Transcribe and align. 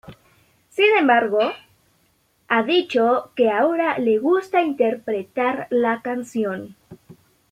Sin 0.71 0.87
embargo, 0.97 1.37
ha 2.47 2.63
dicho 2.63 3.31
que 3.35 3.51
ahora 3.51 3.99
le 3.99 4.17
gusta 4.17 4.63
interpretar 4.63 5.67
la 5.69 6.01
canción. 6.01 6.75